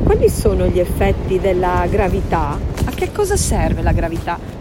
Quali 0.02 0.28
sono 0.28 0.66
gli 0.66 0.78
effetti 0.78 1.38
della 1.40 1.86
gravità? 1.88 2.58
A 2.84 2.90
che 2.90 3.12
cosa 3.12 3.36
serve 3.36 3.82
la 3.82 3.92
gravità? 3.92 4.54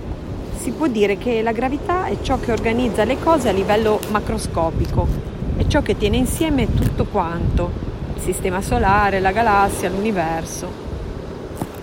si 0.66 0.72
può 0.72 0.88
dire 0.88 1.20
che 1.20 1.44
la 1.44 1.52
gravità 1.52 2.06
è 2.08 2.18
ciò 2.24 2.40
che 2.40 2.52
organizza 2.52 3.04
le 3.04 3.20
cose 3.20 3.50
a 3.50 3.52
livello 3.52 4.00
macroscopico, 4.10 5.35
è 5.58 5.68
ciò 5.68 5.82
che 5.82 5.98
tiene 5.98 6.18
insieme 6.18 6.74
tutto 6.74 7.06
quanto, 7.06 7.72
il 8.16 8.22
sistema 8.22 8.62
solare, 8.62 9.20
la 9.20 9.32
galassia, 9.32 9.90
l'universo. 9.90 10.84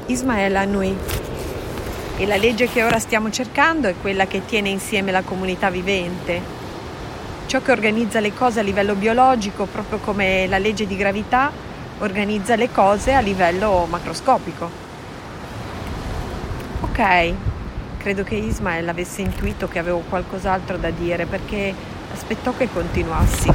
Ismael 0.06 0.56
Anui. 0.56 0.94
E 2.16 2.26
la 2.26 2.36
legge 2.36 2.68
che 2.68 2.82
ora 2.82 2.98
stiamo 2.98 3.30
cercando 3.30 3.88
è 3.88 3.94
quella 4.00 4.26
che 4.26 4.44
tiene 4.44 4.68
insieme 4.68 5.10
la 5.10 5.22
comunità 5.22 5.70
vivente, 5.70 6.40
ciò 7.46 7.60
che 7.62 7.72
organizza 7.72 8.20
le 8.20 8.34
cose 8.34 8.60
a 8.60 8.62
livello 8.62 8.94
biologico, 8.94 9.66
proprio 9.66 9.98
come 9.98 10.46
la 10.46 10.58
legge 10.58 10.86
di 10.86 10.96
gravità 10.96 11.50
organizza 11.98 12.56
le 12.56 12.70
cose 12.70 13.14
a 13.14 13.20
livello 13.20 13.86
macroscopico. 13.88 14.70
Ok, 16.80 17.34
Credo 18.02 18.24
che 18.24 18.34
Ismael 18.34 18.88
avesse 18.88 19.22
intuito 19.22 19.68
che 19.68 19.78
avevo 19.78 20.02
qualcos'altro 20.08 20.76
da 20.76 20.90
dire 20.90 21.24
perché 21.24 21.72
aspettò 22.12 22.54
che 22.57 22.69
continuassi. 22.73 23.50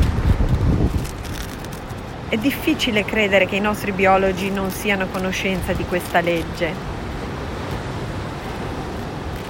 È 2.30 2.38
difficile 2.38 3.06
credere 3.06 3.46
che 3.46 3.56
i 3.56 3.62
nostri 3.62 3.92
biologi 3.92 4.50
non 4.50 4.72
siano 4.72 5.04
a 5.04 5.08
conoscenza 5.08 5.74
di 5.74 5.86
questa 5.86 6.20
legge. 6.20 6.96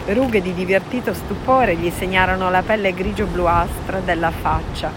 Rughe 0.05 0.41
di 0.41 0.53
divertito 0.53 1.13
stupore 1.13 1.75
gli 1.75 1.91
segnarono 1.95 2.49
la 2.49 2.61
pelle 2.61 2.93
grigio-bluastra 2.93 3.99
della 3.99 4.31
faccia. 4.31 4.91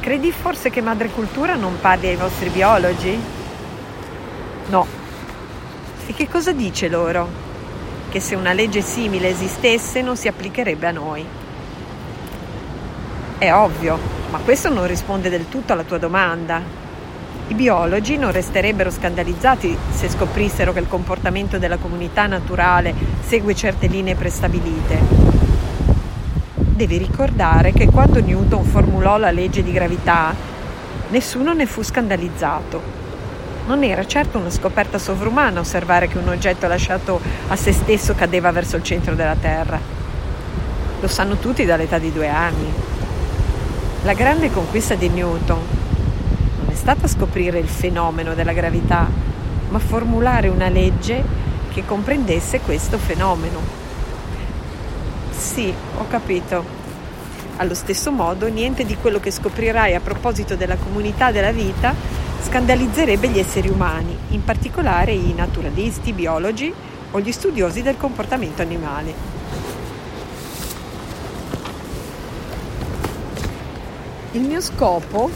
Credi 0.00 0.32
forse 0.32 0.70
che 0.70 0.80
Madre 0.80 1.08
Cultura 1.08 1.54
non 1.54 1.78
parli 1.80 2.08
ai 2.08 2.16
vostri 2.16 2.48
biologi? 2.48 3.18
No. 4.68 4.86
E 6.06 6.12
che 6.12 6.28
cosa 6.28 6.52
dice 6.52 6.88
loro? 6.88 7.44
che 8.16 8.22
se 8.22 8.34
una 8.34 8.54
legge 8.54 8.80
simile 8.80 9.28
esistesse 9.28 10.00
non 10.00 10.16
si 10.16 10.26
applicherebbe 10.26 10.86
a 10.86 10.90
noi. 10.90 11.24
È 13.38 13.52
ovvio, 13.52 13.98
ma 14.30 14.38
questo 14.38 14.70
non 14.70 14.86
risponde 14.86 15.28
del 15.28 15.50
tutto 15.50 15.74
alla 15.74 15.82
tua 15.82 15.98
domanda. 15.98 16.62
I 17.48 17.52
biologi 17.54 18.16
non 18.16 18.32
resterebbero 18.32 18.90
scandalizzati 18.90 19.76
se 19.90 20.08
scoprissero 20.08 20.72
che 20.72 20.78
il 20.78 20.88
comportamento 20.88 21.58
della 21.58 21.76
comunità 21.76 22.26
naturale 22.26 22.94
segue 23.20 23.54
certe 23.54 23.88
linee 23.88 24.14
prestabilite. 24.14 24.98
Devi 26.54 26.96
ricordare 26.96 27.74
che 27.74 27.90
quando 27.90 28.22
Newton 28.22 28.64
formulò 28.64 29.18
la 29.18 29.30
legge 29.30 29.62
di 29.62 29.70
gravità, 29.70 30.34
nessuno 31.10 31.52
ne 31.52 31.66
fu 31.66 31.82
scandalizzato. 31.82 32.80
Non 33.66 33.84
era 33.84 34.06
certo 34.06 34.38
una 34.38 34.48
scoperta 34.48 34.96
sovrumana 34.96 35.60
osservare 35.60 36.08
che 36.08 36.16
un 36.16 36.28
oggetto 36.28 36.66
lasciato 36.68 37.20
a 37.48 37.54
se 37.54 37.72
stesso 37.72 38.14
cadeva 38.14 38.50
verso 38.50 38.76
il 38.76 38.82
centro 38.82 39.14
della 39.14 39.36
Terra. 39.38 39.78
Lo 41.00 41.08
sanno 41.08 41.36
tutti 41.36 41.66
dall'età 41.66 41.98
di 41.98 42.10
due 42.10 42.28
anni. 42.28 42.85
La 44.06 44.14
grande 44.14 44.52
conquista 44.52 44.94
di 44.94 45.08
Newton 45.08 45.58
non 46.60 46.68
è 46.70 46.76
stata 46.76 47.08
scoprire 47.08 47.58
il 47.58 47.66
fenomeno 47.66 48.34
della 48.34 48.52
gravità, 48.52 49.10
ma 49.68 49.80
formulare 49.80 50.46
una 50.46 50.68
legge 50.68 51.24
che 51.72 51.84
comprendesse 51.84 52.60
questo 52.60 52.98
fenomeno. 52.98 53.58
Sì, 55.32 55.74
ho 55.98 56.06
capito. 56.06 56.64
Allo 57.56 57.74
stesso 57.74 58.12
modo, 58.12 58.46
niente 58.46 58.84
di 58.84 58.94
quello 58.94 59.18
che 59.18 59.32
scoprirai 59.32 59.96
a 59.96 60.00
proposito 60.00 60.54
della 60.54 60.76
comunità 60.76 61.32
della 61.32 61.50
vita 61.50 61.92
scandalizzerebbe 62.44 63.26
gli 63.26 63.40
esseri 63.40 63.68
umani, 63.68 64.16
in 64.28 64.44
particolare 64.44 65.10
i 65.14 65.34
naturalisti, 65.34 66.10
i 66.10 66.12
biologi 66.12 66.72
o 67.10 67.18
gli 67.18 67.32
studiosi 67.32 67.82
del 67.82 67.96
comportamento 67.96 68.62
animale. 68.62 69.35
Il 74.36 74.42
mio 74.42 74.60
scopo, 74.60 75.30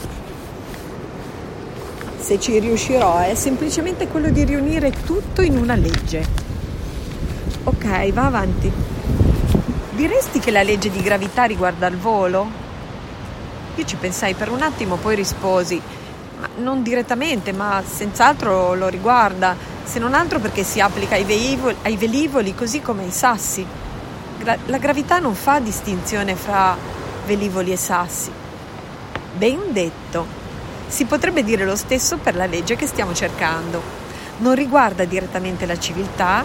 se 2.19 2.39
ci 2.39 2.59
riuscirò, 2.59 3.17
è 3.17 3.33
semplicemente 3.33 4.07
quello 4.07 4.29
di 4.29 4.43
riunire 4.43 4.91
tutto 4.91 5.41
in 5.41 5.57
una 5.57 5.73
legge. 5.73 6.23
Ok, 7.63 8.11
va 8.11 8.27
avanti. 8.27 8.71
Diresti 9.95 10.37
che 10.37 10.51
la 10.51 10.61
legge 10.61 10.91
di 10.91 11.01
gravità 11.01 11.45
riguarda 11.45 11.87
il 11.87 11.97
volo? 11.97 12.47
Io 13.73 13.85
ci 13.85 13.95
pensai 13.95 14.35
per 14.35 14.51
un 14.51 14.61
attimo, 14.61 14.97
poi 14.97 15.15
risposi, 15.15 15.81
non 16.57 16.83
direttamente, 16.83 17.53
ma 17.53 17.81
senz'altro 17.83 18.75
lo 18.75 18.87
riguarda, 18.87 19.55
se 19.83 19.97
non 19.97 20.13
altro 20.13 20.37
perché 20.37 20.61
si 20.61 20.79
applica 20.79 21.15
ai 21.15 21.23
velivoli, 21.23 21.75
ai 21.81 21.97
velivoli 21.97 22.53
così 22.53 22.81
come 22.81 23.05
ai 23.05 23.11
sassi. 23.11 23.65
La 24.43 24.77
gravità 24.77 25.17
non 25.17 25.33
fa 25.33 25.57
distinzione 25.57 26.35
fra 26.35 26.77
velivoli 27.25 27.71
e 27.71 27.77
sassi. 27.77 28.40
Ben 29.33 29.71
detto. 29.71 30.39
Si 30.87 31.05
potrebbe 31.05 31.43
dire 31.43 31.65
lo 31.65 31.75
stesso 31.75 32.17
per 32.17 32.35
la 32.35 32.45
legge 32.45 32.75
che 32.75 32.87
stiamo 32.87 33.13
cercando. 33.13 33.81
Non 34.37 34.55
riguarda 34.55 35.05
direttamente 35.05 35.65
la 35.65 35.79
civiltà, 35.79 36.43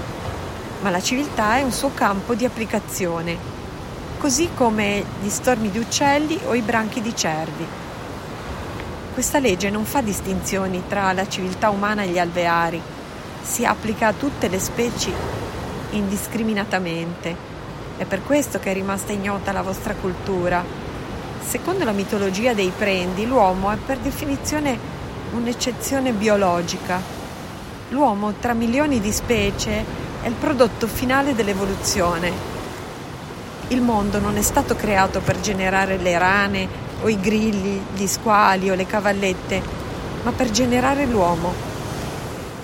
ma 0.81 0.91
la 0.91 1.01
civiltà 1.01 1.57
è 1.57 1.63
un 1.63 1.73
suo 1.73 1.91
campo 1.95 2.35
di 2.35 2.45
applicazione, 2.45 3.37
così 4.19 4.51
come 4.55 5.05
gli 5.21 5.29
stormi 5.29 5.71
di 5.71 5.79
uccelli 5.79 6.39
o 6.47 6.55
i 6.55 6.61
branchi 6.61 7.01
di 7.01 7.15
cervi. 7.17 7.67
Questa 9.15 9.39
legge 9.39 9.71
non 9.71 9.85
fa 9.85 10.01
distinzioni 10.03 10.83
tra 10.87 11.13
la 11.13 11.27
civiltà 11.27 11.71
umana 11.71 12.03
e 12.03 12.09
gli 12.09 12.19
alveari, 12.19 12.81
si 13.43 13.65
applica 13.65 14.09
a 14.09 14.13
tutte 14.13 14.49
le 14.49 14.59
specie 14.59 15.11
indiscriminatamente. 15.91 17.55
È 17.97 18.05
per 18.05 18.23
questo 18.23 18.59
che 18.59 18.71
è 18.71 18.75
rimasta 18.75 19.13
ignota 19.13 19.53
la 19.53 19.63
vostra 19.63 19.95
cultura. 19.95 20.86
Secondo 21.47 21.85
la 21.85 21.93
mitologia 21.93 22.55
dei 22.55 22.73
prendi, 22.77 23.25
l'uomo 23.25 23.71
è 23.71 23.77
per 23.77 23.99
definizione 23.99 24.77
un'eccezione 25.33 26.11
biologica. 26.11 27.01
L'uomo, 27.91 28.35
tra 28.41 28.53
milioni 28.53 28.99
di 28.99 29.13
specie, 29.13 29.85
è 30.23 30.27
il 30.27 30.35
prodotto 30.35 30.89
finale 30.89 31.37
dell'evoluzione. 31.37 32.33
Il 33.69 33.81
mondo 33.81 34.19
non 34.19 34.37
è 34.37 34.43
stato 34.43 34.75
creato 34.75 35.21
per 35.21 35.39
generare 35.39 35.99
le 35.99 36.19
rane 36.19 36.69
o 37.03 37.09
i 37.09 37.21
grilli, 37.21 37.81
gli 37.95 38.07
squali 38.09 38.69
o 38.69 38.75
le 38.75 38.87
cavallette, 38.87 39.63
ma 40.25 40.33
per 40.33 40.51
generare 40.51 41.07
l'uomo. 41.07 41.53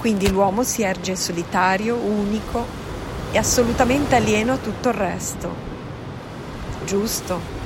Quindi 0.01 0.29
l'uomo 0.29 0.65
si 0.65 0.83
erge 0.83 1.15
solitario, 1.15 1.95
unico 1.95 2.67
e 3.31 3.39
assolutamente 3.39 4.17
alieno 4.17 4.55
a 4.55 4.57
tutto 4.57 4.89
il 4.89 4.95
resto. 4.95 5.55
Giusto? 6.85 7.62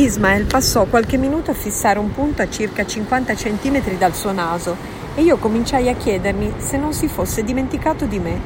Ismael 0.00 0.46
passò 0.46 0.86
qualche 0.86 1.18
minuto 1.18 1.50
a 1.50 1.54
fissare 1.54 1.98
un 1.98 2.10
punto 2.10 2.40
a 2.40 2.48
circa 2.48 2.86
50 2.86 3.36
centimetri 3.36 3.98
dal 3.98 4.14
suo 4.14 4.32
naso 4.32 4.74
e 5.14 5.20
io 5.20 5.36
cominciai 5.36 5.90
a 5.90 5.94
chiedermi 5.94 6.54
se 6.56 6.78
non 6.78 6.94
si 6.94 7.06
fosse 7.06 7.44
dimenticato 7.44 8.06
di 8.06 8.18
me. 8.18 8.40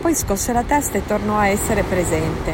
Poi 0.00 0.12
scosse 0.16 0.52
la 0.52 0.64
testa 0.64 0.98
e 0.98 1.06
tornò 1.06 1.36
a 1.36 1.46
essere 1.46 1.84
presente. 1.84 2.52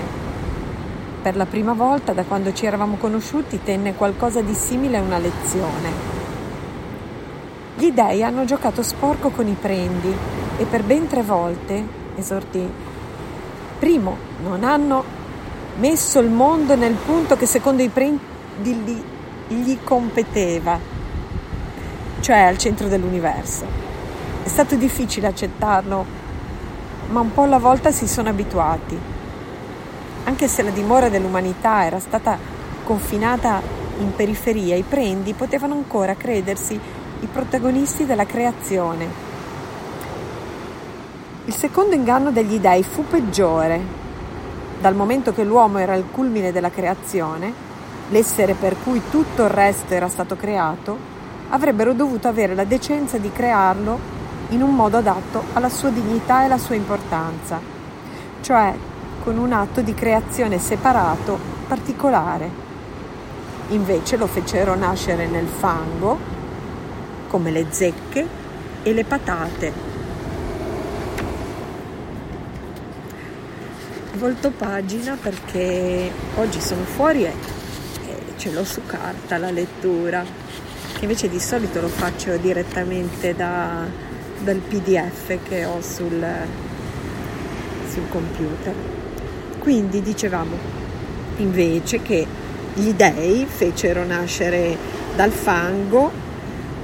Per 1.23 1.35
la 1.35 1.47
prima 1.47 1.73
volta 1.73 2.13
da 2.13 2.25
quando 2.25 2.53
ci 2.53 2.67
eravamo 2.67 2.97
conosciuti 2.97 3.63
tenne 3.65 3.95
qualcosa 3.95 4.43
di 4.43 4.53
simile 4.53 4.99
a 4.99 5.03
una 5.03 5.17
lezione. 5.17 5.91
Gli 7.75 7.91
dei 7.91 8.23
hanno 8.23 8.45
giocato 8.45 8.83
sporco 8.83 9.31
con 9.31 9.49
i 9.49 9.57
prendi 9.59 10.15
e 10.59 10.65
per 10.67 10.83
ben 10.83 11.07
tre 11.07 11.23
volte, 11.23 11.83
esortì, 12.17 12.69
primo, 13.79 14.19
non 14.43 14.63
hanno 14.63 15.16
messo 15.79 16.19
il 16.21 16.31
mondo 16.31 16.75
nel 16.75 16.95
punto 16.95 17.37
che 17.37 17.47
secondo 17.47 17.83
i 17.83 17.89
prendi 17.89 19.05
gli, 19.49 19.79
competeva, 19.83 20.79
cioè 22.21 22.39
al 22.39 22.59
centro 22.59 22.89
dell'universo. 22.89 23.65
È 24.43 24.49
stato 24.49 24.75
difficile 24.77 25.27
accettarlo 25.27 26.25
ma 27.09 27.21
un 27.21 27.33
po' 27.33 27.43
alla 27.43 27.59
volta 27.59 27.91
si 27.91 28.07
sono 28.07 28.29
abituati. 28.29 28.99
Anche 30.25 30.49
se 30.49 30.63
la 30.63 30.71
dimora 30.71 31.09
dell'umanità 31.09 31.85
era 31.85 32.01
stata 32.01 32.37
confinata 32.85 33.63
in 33.99 34.15
periferia, 34.15 34.75
i 34.75 34.83
prendi 34.83 35.33
potevano 35.33 35.75
ancora 35.75 36.17
credersi 36.17 36.75
i 37.21 37.27
protagonisti 37.27 38.07
della 38.07 38.27
creazione. 38.27 39.25
Il 41.45 41.55
secondo 41.55 41.95
inganno 41.95 42.33
degli 42.33 42.59
dei 42.59 42.83
fu 42.83 43.07
peggiore. 43.07 44.05
Dal 44.81 44.95
momento 44.95 45.33
che 45.33 45.43
l'uomo 45.43 45.79
era 45.79 45.95
il 45.95 46.05
culmine 46.11 46.53
della 46.53 46.71
creazione, 46.71 47.53
l'essere 48.11 48.55
per 48.55 48.77
cui 48.85 49.03
tutto 49.11 49.43
il 49.45 49.49
resto 49.49 49.95
era 49.95 50.09
stato 50.09 50.37
creato, 50.37 51.15
avrebbero 51.49 51.93
dovuto 51.93 52.29
avere 52.29 52.55
la 52.55 52.65
decenza 52.65 53.19
di 53.19 53.33
crearlo 53.33 53.99
in 54.51 54.63
un 54.63 54.75
modo 54.75 54.99
adatto 54.99 55.43
alla 55.55 55.69
sua 55.69 55.89
dignità 55.91 56.43
e 56.43 56.45
alla 56.45 56.59
sua 56.59 56.75
importanza, 56.75 57.59
cioè 58.43 58.75
con 59.25 59.39
un 59.39 59.53
atto 59.53 59.81
di 59.81 59.95
creazione 59.95 60.59
separato, 60.59 61.39
particolare. 61.67 62.65
Invece 63.71 64.17
lo 64.17 64.27
fecero 64.27 64.77
nascere 64.77 65.27
nel 65.27 65.47
fango, 65.47 66.17
come 67.29 67.51
le 67.51 67.67
zecche 67.71 68.27
e 68.83 68.93
le 68.93 69.05
patate. 69.05 69.96
Volto 74.19 74.51
pagina 74.51 75.19
perché 75.21 76.11
oggi 76.37 76.59
sono 76.59 76.85
fuori 76.85 77.25
e 77.25 77.33
ce 78.39 78.51
l'ho 78.51 78.65
su 78.65 78.81
carta 78.87 79.37
la 79.37 79.51
lettura, 79.51 80.25
che 80.95 81.03
invece 81.03 81.29
di 81.29 81.39
solito 81.39 81.83
lo 81.83 81.89
faccio 81.89 82.35
direttamente 82.39 83.35
da, 83.35 83.85
dal 84.43 84.57
pdf 84.57 85.39
che 85.47 85.67
ho 85.67 85.83
sul, 85.83 86.25
sul 87.91 88.09
computer. 88.09 88.73
Quindi 89.59 90.01
dicevamo 90.01 90.57
invece 91.37 92.01
che 92.01 92.27
gli 92.73 92.93
dei 92.95 93.45
fecero 93.47 94.03
nascere 94.05 94.79
dal 95.15 95.31
fango, 95.31 96.11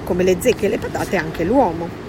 come 0.04 0.22
le 0.22 0.36
zecche 0.38 0.66
e 0.66 0.68
le 0.68 0.78
patate, 0.78 1.16
anche 1.16 1.44
l'uomo. 1.44 2.01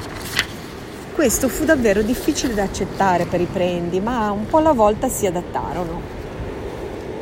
Questo 1.14 1.48
fu 1.48 1.64
davvero 1.64 2.02
difficile 2.02 2.56
da 2.56 2.64
accettare 2.64 3.26
per 3.26 3.40
i 3.40 3.48
prendi, 3.50 4.00
ma 4.00 4.32
un 4.32 4.48
po' 4.48 4.58
alla 4.58 4.74
volta 4.74 5.10
si 5.10 5.28
adattarono. 5.28 6.02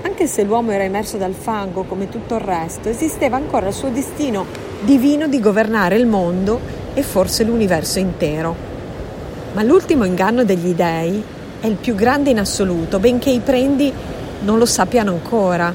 Anche 0.03 0.27
se 0.27 0.43
l'uomo 0.43 0.71
era 0.71 0.85
immerso 0.85 1.17
dal 1.17 1.33
fango 1.33 1.83
come 1.83 2.07
tutto 2.07 2.35
il 2.35 2.39
resto, 2.39 2.87
esisteva 2.87 3.35
ancora 3.35 3.67
il 3.67 3.73
suo 3.73 3.89
destino 3.89 4.45
divino 4.79 5.27
di 5.27 5.41
governare 5.41 5.97
il 5.97 6.07
mondo 6.07 6.57
e 6.93 7.03
forse 7.03 7.43
l'universo 7.43 7.99
intero. 7.99 8.55
Ma 9.51 9.61
l'ultimo 9.61 10.05
inganno 10.05 10.45
degli 10.45 10.73
dei 10.73 11.21
è 11.59 11.67
il 11.67 11.75
più 11.75 11.93
grande 11.93 12.29
in 12.29 12.39
assoluto, 12.39 12.97
benché 12.97 13.29
i 13.29 13.41
prendi 13.41 13.91
non 14.43 14.57
lo 14.57 14.65
sappiano 14.65 15.11
ancora. 15.11 15.71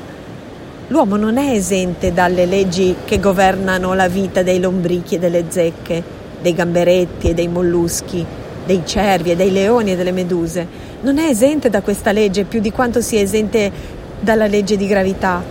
L'uomo 0.88 1.16
non 1.16 1.37
è 1.37 1.50
esente 1.50 2.14
dalle 2.14 2.46
leggi 2.46 2.96
che 3.05 3.20
governano 3.20 3.92
la 3.92 4.09
vita 4.09 4.42
dei 4.42 4.59
lombrichi 4.59 5.16
e 5.16 5.18
delle 5.18 5.44
zecche, 5.48 6.15
dei 6.47 6.55
gamberetti 6.55 7.31
e 7.31 7.35
dei 7.35 7.49
molluschi, 7.49 8.25
dei 8.65 8.83
cervi 8.85 9.33
e 9.33 9.37
dei 9.37 9.51
leoni 9.51 9.93
e 9.93 9.97
delle 9.97 10.13
meduse. 10.13 10.65
Non 11.01 11.19
è 11.19 11.29
esente 11.29 11.69
da 11.71 11.83
questa 11.83 12.13
legge 12.13 12.45
più 12.45 12.61
di 12.61 12.71
quanto 12.71 13.01
sia 13.01 13.21
esente 13.21 13.73
dalla 14.21 14.47
legge 14.47 14.77
di 14.77 14.87
gravità. 14.87 15.43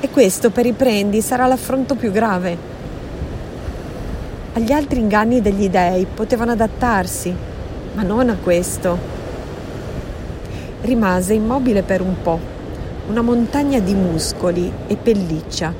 E 0.00 0.08
questo 0.08 0.48
per 0.50 0.64
i 0.64 0.72
prendi 0.72 1.20
sarà 1.20 1.46
l'affronto 1.46 1.96
più 1.96 2.10
grave 2.10 2.70
agli 4.54 4.72
altri 4.72 5.00
inganni 5.00 5.40
degli 5.40 5.70
dei 5.70 6.06
potevano 6.12 6.52
adattarsi, 6.52 7.34
ma 7.94 8.02
non 8.02 8.28
a 8.28 8.36
questo. 8.36 8.98
Rimase 10.82 11.32
immobile 11.32 11.82
per 11.82 12.02
un 12.02 12.20
po', 12.20 12.38
una 13.08 13.22
montagna 13.22 13.78
di 13.78 13.94
muscoli 13.94 14.70
e 14.88 14.96
pelliccia, 14.96 15.72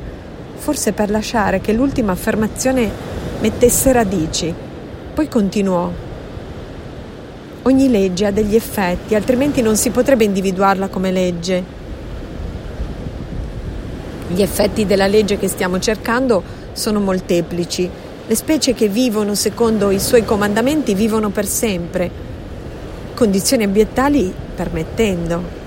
forse 0.56 0.92
per 0.92 1.10
lasciare 1.10 1.60
che 1.60 1.74
l'ultima 1.74 2.12
affermazione 2.12 3.11
mettesse 3.42 3.92
radici. 3.92 4.54
Poi 5.12 5.28
continuò. 5.28 5.90
Ogni 7.62 7.90
legge 7.90 8.26
ha 8.26 8.30
degli 8.30 8.54
effetti, 8.54 9.16
altrimenti 9.16 9.62
non 9.62 9.76
si 9.76 9.90
potrebbe 9.90 10.24
individuarla 10.24 10.86
come 10.88 11.10
legge. 11.10 11.80
Gli 14.28 14.40
effetti 14.40 14.86
della 14.86 15.08
legge 15.08 15.38
che 15.38 15.48
stiamo 15.48 15.80
cercando 15.80 16.42
sono 16.72 17.00
molteplici 17.00 17.90
le 18.24 18.36
specie 18.36 18.72
che 18.72 18.86
vivono 18.86 19.34
secondo 19.34 19.90
i 19.90 19.98
suoi 19.98 20.24
comandamenti 20.24 20.94
vivono 20.94 21.30
per 21.30 21.44
sempre, 21.44 22.08
condizioni 23.14 23.64
ambientali 23.64 24.32
permettendo. 24.54 25.60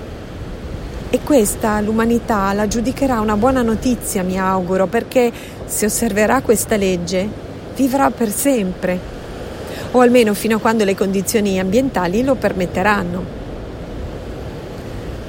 E 1.10 1.20
questa 1.22 1.78
l'umanità 1.80 2.54
la 2.54 2.66
giudicherà 2.66 3.20
una 3.20 3.36
buona 3.36 3.60
notizia, 3.60 4.22
mi 4.22 4.38
auguro, 4.38 4.86
perché 4.86 5.30
se 5.66 5.84
osserverà 5.84 6.40
questa 6.40 6.76
legge 6.76 7.44
vivrà 7.76 8.10
per 8.10 8.30
sempre, 8.30 8.98
o 9.92 10.00
almeno 10.00 10.34
fino 10.34 10.56
a 10.56 10.60
quando 10.60 10.84
le 10.84 10.96
condizioni 10.96 11.60
ambientali 11.60 12.24
lo 12.24 12.34
permetteranno. 12.34 13.34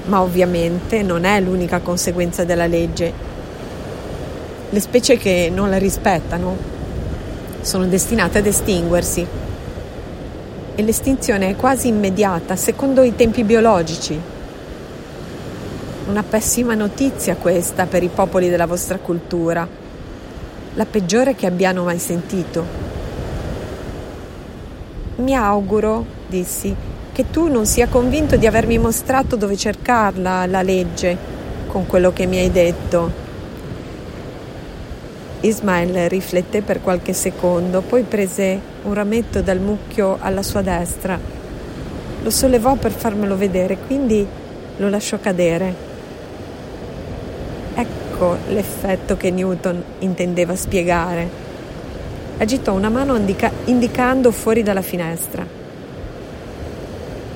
Ma 0.06 0.22
ovviamente 0.22 1.04
non 1.04 1.26
è 1.26 1.40
l'unica 1.42 1.80
conseguenza 1.80 2.46
della 2.46 2.66
legge. 2.66 3.26
Le 4.70 4.80
specie 4.80 5.18
che 5.18 5.52
non 5.54 5.70
la 5.70 5.78
rispettano 5.78 6.56
sono 7.62 7.86
destinate 7.86 8.38
ad 8.38 8.46
estinguersi 8.46 9.28
e 10.76 10.82
l'estinzione 10.84 11.50
è 11.50 11.56
quasi 11.56 11.90
immediata 11.90 12.56
secondo 12.56 13.04
i 13.04 13.16
tempi 13.16 13.44
biologici. 13.44 14.36
una 16.08 16.24
pessima 16.24 16.74
notizia 16.74 17.36
questa 17.36 17.86
per 17.86 18.02
i 18.02 18.08
popoli 18.08 18.48
della 18.48 18.66
vostra 18.66 18.98
cultura, 18.98 19.68
la 20.78 20.86
peggiore 20.86 21.34
che 21.34 21.48
abbiano 21.48 21.84
mai 21.84 21.98
sentito. 21.98 22.64
Mi 25.16 25.34
auguro, 25.36 26.06
dissi, 26.28 26.74
che 27.12 27.32
tu 27.32 27.48
non 27.48 27.66
sia 27.66 27.88
convinto 27.88 28.36
di 28.36 28.46
avermi 28.46 28.78
mostrato 28.78 29.36
dove 29.36 29.58
cercarla, 29.58 30.46
la 30.46 30.62
legge, 30.62 31.18
con 31.66 31.88
quello 31.88 32.14
che 32.14 32.28
mi 32.28 32.38
hai 32.38 32.52
detto. 32.52 33.26
Ismail 35.40 36.10
rifletté 36.10 36.62
per 36.62 36.82
qualche 36.84 37.14
secondo, 37.14 37.82
poi 37.82 38.04
prese 38.04 38.60
un 38.84 38.94
rametto 38.94 39.42
dal 39.42 39.60
mucchio 39.60 40.18
alla 40.20 40.44
sua 40.44 40.62
destra. 40.62 41.20
Lo 42.22 42.30
sollevò 42.30 42.76
per 42.76 42.92
farmelo 42.92 43.36
vedere, 43.36 43.80
quindi 43.88 44.26
lo 44.78 44.90
lasciò 44.90 45.18
cadere. 45.20 45.97
Ecco 48.20 48.36
l'effetto 48.48 49.16
che 49.16 49.30
Newton 49.30 49.84
intendeva 50.00 50.56
spiegare. 50.56 51.30
Agitò 52.40 52.74
una 52.74 52.90
mano 52.90 53.16
indica- 53.16 53.52
indicando 53.66 54.32
fuori 54.32 54.64
dalla 54.64 54.82
finestra. 54.82 55.46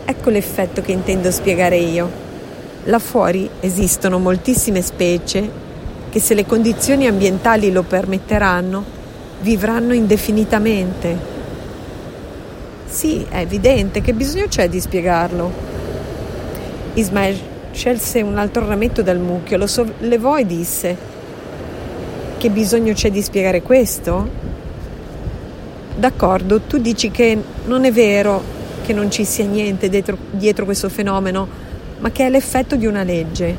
Ecco 0.03 0.29
l'effetto 0.31 0.81
che 0.81 0.91
intendo 0.91 1.29
spiegare 1.29 1.77
io. 1.77 2.09
Là 2.85 2.97
fuori 2.97 3.47
esistono 3.59 4.17
moltissime 4.17 4.81
specie 4.81 5.47
che 6.09 6.19
se 6.19 6.33
le 6.33 6.47
condizioni 6.47 7.05
ambientali 7.05 7.71
lo 7.71 7.83
permetteranno, 7.83 8.83
vivranno 9.41 9.93
indefinitamente. 9.93 11.15
Sì, 12.87 13.23
è 13.29 13.37
evidente, 13.37 14.01
che 14.01 14.13
bisogno 14.13 14.47
c'è 14.47 14.67
di 14.67 14.79
spiegarlo? 14.79 15.51
Ismael 16.95 17.50
Scelse 17.71 18.21
un 18.21 18.37
altro 18.37 18.67
rametto 18.67 19.01
dal 19.01 19.19
mucchio, 19.19 19.57
lo 19.57 19.65
sollevò 19.65 20.37
e 20.37 20.45
disse: 20.45 20.97
Che 22.37 22.49
bisogno 22.49 22.93
c'è 22.93 23.09
di 23.09 23.21
spiegare 23.21 23.61
questo? 23.61 24.27
D'accordo, 25.95 26.61
tu 26.61 26.77
dici 26.77 27.11
che 27.11 27.37
non 27.65 27.85
è 27.85 27.91
vero 27.91 28.41
che 28.83 28.93
non 28.93 29.09
ci 29.09 29.23
sia 29.23 29.45
niente 29.45 29.89
dietro, 29.89 30.17
dietro 30.31 30.65
questo 30.65 30.89
fenomeno, 30.89 31.47
ma 31.99 32.11
che 32.11 32.25
è 32.25 32.29
l'effetto 32.29 32.75
di 32.75 32.85
una 32.85 33.03
legge, 33.03 33.55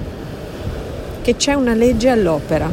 che 1.22 1.36
c'è 1.36 1.54
una 1.54 1.74
legge 1.74 2.08
all'opera. 2.08 2.70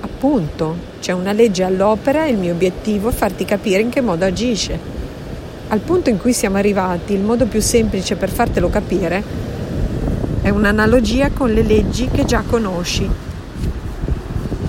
Appunto, 0.00 0.76
c'è 1.00 1.12
una 1.12 1.32
legge 1.32 1.62
all'opera 1.62 2.26
e 2.26 2.30
il 2.30 2.38
mio 2.38 2.52
obiettivo 2.52 3.08
è 3.08 3.12
farti 3.12 3.44
capire 3.44 3.80
in 3.80 3.88
che 3.88 4.00
modo 4.00 4.24
agisce. 4.24 4.97
Al 5.70 5.80
punto 5.80 6.08
in 6.08 6.18
cui 6.18 6.32
siamo 6.32 6.56
arrivati, 6.56 7.12
il 7.12 7.20
modo 7.20 7.44
più 7.44 7.60
semplice 7.60 8.16
per 8.16 8.30
fartelo 8.30 8.70
capire 8.70 9.22
è 10.40 10.48
un'analogia 10.48 11.30
con 11.30 11.52
le 11.52 11.62
leggi 11.62 12.08
che 12.08 12.24
già 12.24 12.42
conosci, 12.46 13.06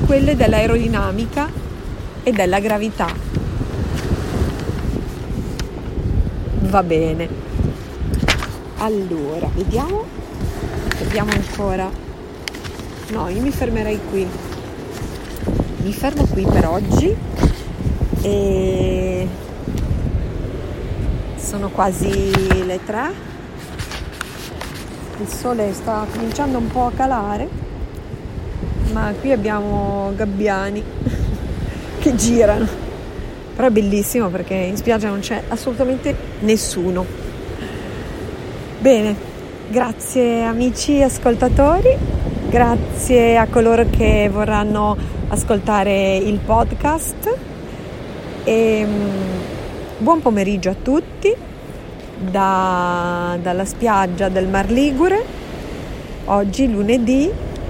quelle 0.06 0.36
dell'aerodinamica 0.36 1.50
e 2.22 2.32
della 2.34 2.60
gravità. 2.60 3.08
Va 6.64 6.84
bene. 6.84 7.30
Allora, 8.80 9.50
vediamo. 9.56 10.04
Vediamo 11.02 11.32
ancora. 11.32 11.90
No, 13.12 13.30
io 13.30 13.42
mi 13.42 13.52
fermerei 13.52 14.00
qui. 14.10 14.28
Mi 15.82 15.94
fermo 15.94 16.26
qui 16.26 16.46
per 16.46 16.68
oggi 16.68 17.16
e 18.22 19.28
sono 21.50 21.70
quasi 21.70 22.64
le 22.64 22.80
3 22.86 23.12
il 25.20 25.28
sole 25.28 25.74
sta 25.74 26.06
cominciando 26.14 26.60
un 26.60 26.68
po' 26.68 26.86
a 26.86 26.92
calare 26.96 27.50
ma 28.92 29.12
qui 29.20 29.32
abbiamo 29.32 30.14
gabbiani 30.16 30.84
che 32.00 32.14
girano. 32.16 32.68
Però 33.56 33.68
è 33.68 33.72
bellissimo 33.72 34.28
perché 34.28 34.54
in 34.54 34.78
spiaggia 34.78 35.10
non 35.10 35.22
c'è 35.22 35.42
assolutamente 35.48 36.16
nessuno. 36.42 37.04
Bene 38.80 39.16
grazie 39.70 40.44
amici 40.44 41.02
ascoltatori 41.02 41.98
grazie 42.48 43.38
a 43.38 43.48
coloro 43.48 43.88
che 43.90 44.30
vorranno 44.32 44.96
ascoltare 45.30 46.18
il 46.18 46.38
podcast. 46.38 47.38
E 48.44 48.86
mm, 48.86 49.59
Buon 50.02 50.22
pomeriggio 50.22 50.70
a 50.70 50.76
tutti 50.82 51.36
da, 52.18 53.38
dalla 53.42 53.66
spiaggia 53.66 54.30
del 54.30 54.48
Mar 54.48 54.72
Ligure. 54.72 55.22
Oggi 56.24 56.72
lunedì 56.72 57.30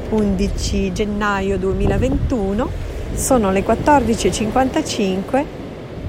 11 0.10 0.94
gennaio 0.94 1.58
2021 1.58 2.70
sono 3.16 3.50
le 3.50 3.66
14.55. 3.66 5.46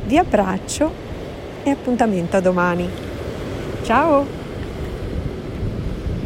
Vi 0.04 0.18
abbraccio 0.18 0.92
e 1.62 1.70
appuntamento 1.70 2.37
a 2.37 2.40
domani. 2.40 2.87
Ciao! 3.83 4.39